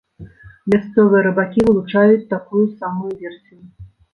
Мясцовыя 0.73 1.21
рыбакі 1.27 1.59
вылучаюць 1.67 2.27
такую 2.35 2.65
самую 2.81 3.13
версію. 3.23 3.61